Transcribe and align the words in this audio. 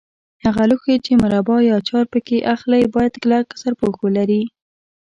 هغه 0.45 0.63
لوښي 0.69 0.95
چې 1.05 1.11
مربا 1.23 1.57
یا 1.67 1.73
اچار 1.79 2.05
پکې 2.13 2.37
اخلئ 2.53 2.83
باید 2.95 3.13
کلک 3.23 3.45
سرپوښ 3.61 3.95
ولري. 4.01 4.43